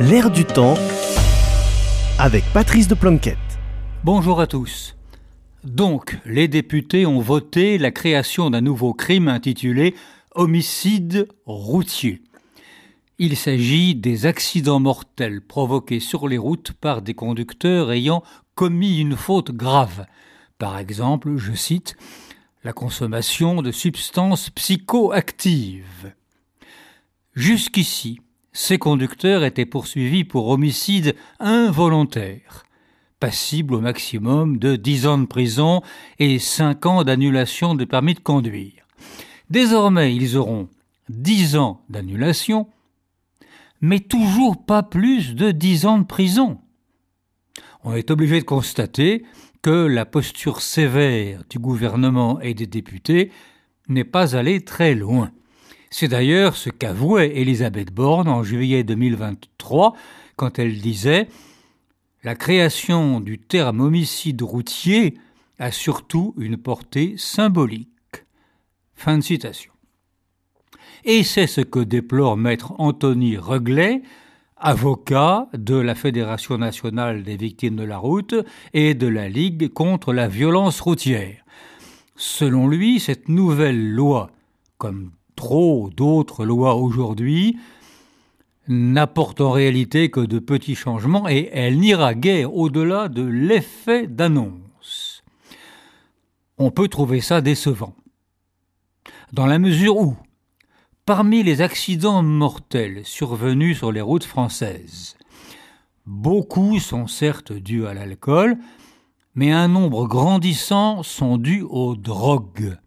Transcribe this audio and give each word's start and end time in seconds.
L'air 0.00 0.28
du 0.28 0.44
temps 0.44 0.74
avec 2.18 2.42
Patrice 2.52 2.88
de 2.88 2.96
Planquette. 2.96 3.38
Bonjour 4.02 4.40
à 4.40 4.48
tous. 4.48 4.96
Donc, 5.62 6.18
les 6.26 6.48
députés 6.48 7.06
ont 7.06 7.20
voté 7.20 7.78
la 7.78 7.92
création 7.92 8.50
d'un 8.50 8.60
nouveau 8.60 8.92
crime 8.92 9.28
intitulé 9.28 9.94
homicide 10.34 11.28
routier. 11.46 12.22
Il 13.20 13.36
s'agit 13.36 13.94
des 13.94 14.26
accidents 14.26 14.80
mortels 14.80 15.40
provoqués 15.40 16.00
sur 16.00 16.26
les 16.26 16.38
routes 16.38 16.72
par 16.72 17.00
des 17.00 17.14
conducteurs 17.14 17.92
ayant 17.92 18.24
commis 18.56 18.98
une 18.98 19.14
faute 19.14 19.52
grave. 19.52 20.06
Par 20.58 20.76
exemple, 20.76 21.36
je 21.36 21.52
cite, 21.52 21.96
la 22.64 22.72
consommation 22.72 23.62
de 23.62 23.70
substances 23.70 24.50
psychoactives. 24.50 26.14
Jusqu'ici, 27.34 28.18
ces 28.54 28.78
conducteurs 28.78 29.44
étaient 29.44 29.66
poursuivis 29.66 30.24
pour 30.24 30.48
homicide 30.48 31.16
involontaire, 31.40 32.64
passible 33.18 33.74
au 33.74 33.80
maximum 33.80 34.58
de 34.58 34.76
10 34.76 35.06
ans 35.08 35.18
de 35.18 35.26
prison 35.26 35.82
et 36.20 36.38
5 36.38 36.86
ans 36.86 37.04
d'annulation 37.04 37.74
de 37.74 37.84
permis 37.84 38.14
de 38.14 38.20
conduire. 38.20 38.86
Désormais, 39.50 40.14
ils 40.14 40.36
auront 40.36 40.68
10 41.08 41.56
ans 41.56 41.82
d'annulation, 41.90 42.68
mais 43.80 43.98
toujours 44.00 44.64
pas 44.64 44.84
plus 44.84 45.34
de 45.34 45.50
10 45.50 45.86
ans 45.86 45.98
de 45.98 46.06
prison. 46.06 46.58
On 47.82 47.94
est 47.94 48.10
obligé 48.12 48.38
de 48.38 48.44
constater 48.44 49.24
que 49.62 49.86
la 49.86 50.06
posture 50.06 50.62
sévère 50.62 51.42
du 51.50 51.58
gouvernement 51.58 52.40
et 52.40 52.54
des 52.54 52.68
députés 52.68 53.32
n'est 53.88 54.04
pas 54.04 54.36
allée 54.36 54.64
très 54.64 54.94
loin. 54.94 55.32
C'est 55.96 56.08
d'ailleurs 56.08 56.56
ce 56.56 56.70
qu'avouait 56.70 57.38
Elisabeth 57.38 57.92
Borne 57.92 58.26
en 58.26 58.42
juillet 58.42 58.82
2023 58.82 59.94
quand 60.34 60.58
elle 60.58 60.80
disait 60.80 61.28
La 62.24 62.34
création 62.34 63.20
du 63.20 63.38
terme 63.38 63.78
homicide 63.78 64.42
routier 64.42 65.14
a 65.60 65.70
surtout 65.70 66.34
une 66.36 66.56
portée 66.56 67.14
symbolique. 67.16 68.24
Fin 68.96 69.18
de 69.18 69.22
citation. 69.22 69.70
Et 71.04 71.22
c'est 71.22 71.46
ce 71.46 71.60
que 71.60 71.78
déplore 71.78 72.36
maître 72.36 72.74
Anthony 72.78 73.36
Reglet, 73.36 74.02
avocat 74.56 75.46
de 75.56 75.76
la 75.76 75.94
Fédération 75.94 76.58
nationale 76.58 77.22
des 77.22 77.36
victimes 77.36 77.76
de 77.76 77.84
la 77.84 77.98
route 77.98 78.34
et 78.72 78.94
de 78.94 79.06
la 79.06 79.28
Ligue 79.28 79.72
contre 79.72 80.12
la 80.12 80.26
violence 80.26 80.80
routière. 80.80 81.44
Selon 82.16 82.66
lui, 82.66 82.98
cette 82.98 83.28
nouvelle 83.28 83.92
loi, 83.92 84.32
comme 84.76 85.12
trop 85.36 85.90
d'autres 85.96 86.44
lois 86.44 86.76
aujourd'hui, 86.76 87.58
n'apporte 88.68 89.40
en 89.40 89.50
réalité 89.50 90.10
que 90.10 90.20
de 90.20 90.38
petits 90.38 90.74
changements 90.74 91.28
et 91.28 91.50
elle 91.52 91.78
n'ira 91.78 92.14
guère 92.14 92.54
au-delà 92.54 93.08
de 93.08 93.22
l'effet 93.22 94.06
d'annonce. 94.06 95.22
On 96.58 96.70
peut 96.70 96.88
trouver 96.88 97.20
ça 97.20 97.40
décevant. 97.40 97.94
Dans 99.32 99.46
la 99.46 99.58
mesure 99.58 99.96
où, 99.96 100.16
Parmi 101.06 101.42
les 101.42 101.60
accidents 101.60 102.22
mortels 102.22 103.04
survenus 103.04 103.76
sur 103.76 103.92
les 103.92 104.00
routes 104.00 104.24
françaises, 104.24 105.18
beaucoup 106.06 106.80
sont 106.80 107.06
certes 107.08 107.52
dus 107.52 107.86
à 107.86 107.92
l'alcool, 107.92 108.56
mais 109.34 109.52
un 109.52 109.68
nombre 109.68 110.06
grandissant 110.06 111.02
sont 111.02 111.36
dus 111.36 111.60
aux 111.60 111.94
drogues, 111.94 112.78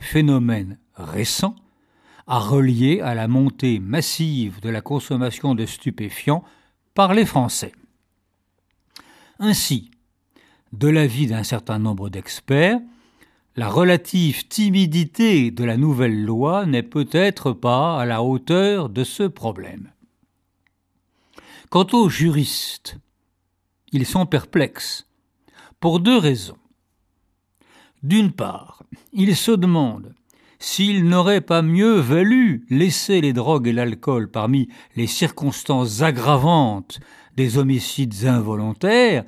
phénomène 0.00 0.78
récent 0.94 1.56
à 2.28 2.38
relier 2.38 3.00
à 3.00 3.14
la 3.14 3.26
montée 3.26 3.80
massive 3.80 4.60
de 4.60 4.68
la 4.68 4.82
consommation 4.82 5.54
de 5.54 5.64
stupéfiants 5.64 6.44
par 6.94 7.14
les 7.14 7.24
Français. 7.24 7.72
Ainsi, 9.38 9.90
de 10.72 10.88
l'avis 10.88 11.26
d'un 11.26 11.42
certain 11.42 11.78
nombre 11.78 12.10
d'experts, 12.10 12.80
la 13.56 13.68
relative 13.70 14.46
timidité 14.46 15.50
de 15.50 15.64
la 15.64 15.78
nouvelle 15.78 16.22
loi 16.22 16.66
n'est 16.66 16.82
peut-être 16.82 17.52
pas 17.52 17.98
à 18.00 18.04
la 18.04 18.22
hauteur 18.22 18.90
de 18.90 19.04
ce 19.04 19.22
problème. 19.22 19.90
Quant 21.70 21.86
aux 21.92 22.10
juristes, 22.10 22.98
ils 23.90 24.06
sont 24.06 24.26
perplexes, 24.26 25.08
pour 25.80 25.98
deux 25.98 26.18
raisons. 26.18 26.58
D'une 28.02 28.32
part, 28.32 28.82
ils 29.12 29.34
se 29.34 29.52
demandent 29.52 30.14
s'il 30.58 31.04
n'aurait 31.04 31.40
pas 31.40 31.62
mieux 31.62 31.98
valu 31.98 32.66
laisser 32.68 33.20
les 33.20 33.32
drogues 33.32 33.68
et 33.68 33.72
l'alcool 33.72 34.30
parmi 34.30 34.68
les 34.96 35.06
circonstances 35.06 36.02
aggravantes 36.02 37.00
des 37.36 37.58
homicides 37.58 38.26
involontaires 38.26 39.24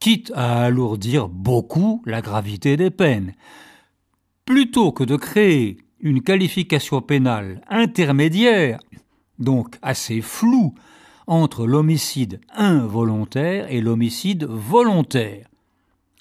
quitte 0.00 0.30
à 0.34 0.64
alourdir 0.64 1.28
beaucoup 1.28 2.02
la 2.06 2.20
gravité 2.20 2.76
des 2.76 2.90
peines. 2.90 3.34
Plutôt 4.44 4.92
que 4.92 5.04
de 5.04 5.16
créer 5.16 5.78
une 6.00 6.22
qualification 6.22 7.00
pénale 7.00 7.62
intermédiaire, 7.68 8.78
donc 9.38 9.76
assez 9.82 10.20
floue, 10.20 10.74
entre 11.26 11.66
l'homicide 11.66 12.40
involontaire 12.54 13.70
et 13.70 13.80
l'homicide 13.80 14.44
volontaire, 14.44 15.48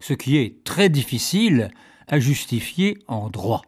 ce 0.02 0.14
qui 0.14 0.38
est 0.38 0.64
très 0.64 0.90
difficile 0.90 1.72
à 2.08 2.20
justifier 2.20 2.98
en 3.08 3.30
droit. 3.30 3.62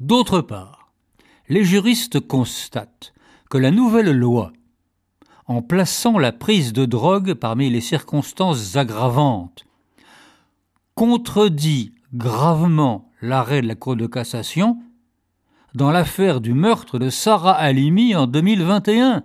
D'autre 0.00 0.40
part, 0.40 0.92
les 1.48 1.62
juristes 1.62 2.20
constatent 2.20 3.12
que 3.50 3.58
la 3.58 3.70
nouvelle 3.70 4.12
loi 4.12 4.52
en 5.46 5.62
plaçant 5.62 6.16
la 6.16 6.30
prise 6.30 6.72
de 6.72 6.84
drogue 6.84 7.34
parmi 7.34 7.70
les 7.70 7.80
circonstances 7.80 8.76
aggravantes, 8.76 9.64
contredit 10.94 11.92
gravement 12.14 13.10
l'arrêt 13.20 13.60
de 13.60 13.66
la 13.66 13.74
Cour 13.74 13.96
de 13.96 14.06
cassation 14.06 14.78
dans 15.74 15.90
l'affaire 15.90 16.40
du 16.40 16.54
meurtre 16.54 17.00
de 17.00 17.10
Sarah 17.10 17.54
Halimi 17.54 18.14
en 18.14 18.28
2021, 18.28 19.24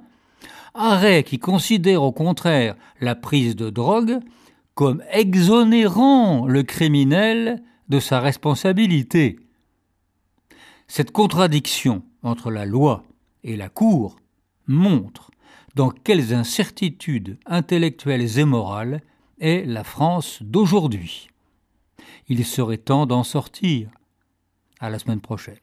arrêt 0.74 1.24
qui 1.24 1.38
considère 1.38 2.02
au 2.02 2.12
contraire 2.12 2.76
la 3.00 3.14
prise 3.14 3.56
de 3.56 3.70
drogue 3.70 4.20
comme 4.74 5.04
exonérant 5.12 6.48
le 6.48 6.64
criminel 6.64 7.62
de 7.88 8.00
sa 8.00 8.20
responsabilité. 8.20 9.45
Cette 10.88 11.12
contradiction 11.12 12.04
entre 12.24 12.52
la 12.52 12.66
loi 12.66 13.04
et 13.44 13.56
la 13.56 13.70
Cour 13.70 14.18
montre 14.68 15.32
dans 15.76 15.90
quelles 15.90 16.34
incertitudes 16.34 17.38
intellectuelles 17.46 18.40
et 18.40 18.46
morales 18.46 19.02
est 19.40 19.66
la 19.66 19.84
France 19.84 20.40
d'aujourd'hui. 20.42 21.30
Il 22.28 22.46
serait 22.46 22.78
temps 22.78 23.06
d'en 23.06 23.24
sortir. 23.24 23.90
À 24.80 24.90
la 24.90 25.00
semaine 25.00 25.22
prochaine. 25.22 25.58